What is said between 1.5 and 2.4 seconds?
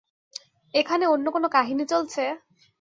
কাহিনী চলছে?